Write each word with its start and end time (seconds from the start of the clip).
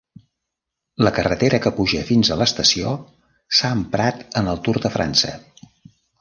La 1.07 1.11
carretera 1.17 1.59
que 1.65 1.71
puja 1.79 2.01
fins 2.07 2.31
a 2.31 2.37
l'estació 2.43 2.95
s'ha 3.59 3.71
emprat 3.81 4.25
en 4.43 4.51
el 4.55 4.65
Tour 4.69 4.81
de 4.87 4.93
França. 4.97 5.37